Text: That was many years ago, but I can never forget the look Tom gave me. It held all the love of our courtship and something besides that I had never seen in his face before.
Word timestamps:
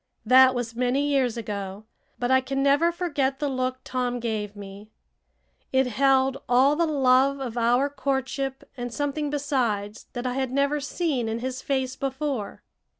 That 0.25 0.55
was 0.55 0.75
many 0.75 1.07
years 1.07 1.37
ago, 1.37 1.83
but 2.17 2.31
I 2.31 2.41
can 2.41 2.63
never 2.63 2.91
forget 2.91 3.37
the 3.37 3.47
look 3.47 3.77
Tom 3.83 4.19
gave 4.19 4.55
me. 4.55 4.89
It 5.71 5.85
held 5.85 6.41
all 6.49 6.75
the 6.75 6.87
love 6.87 7.39
of 7.39 7.55
our 7.55 7.87
courtship 7.87 8.67
and 8.75 8.91
something 8.91 9.29
besides 9.29 10.07
that 10.13 10.25
I 10.25 10.33
had 10.33 10.49
never 10.51 10.79
seen 10.79 11.29
in 11.29 11.37
his 11.37 11.61
face 11.61 11.95
before. 11.95 12.63